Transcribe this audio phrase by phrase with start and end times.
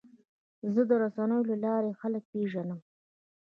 [0.73, 2.79] زه د رسنیو له لارې خلک پېژنم.